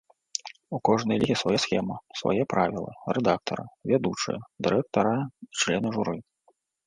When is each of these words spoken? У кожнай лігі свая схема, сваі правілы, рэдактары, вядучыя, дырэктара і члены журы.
У 0.77 0.77
кожнай 0.87 1.19
лігі 1.23 1.35
свая 1.41 1.59
схема, 1.65 1.97
сваі 2.21 2.43
правілы, 2.55 2.91
рэдактары, 3.17 3.65
вядучыя, 3.93 4.39
дырэктара 4.69 5.15
і 5.23 5.45
члены 5.65 5.87
журы. 5.99 6.17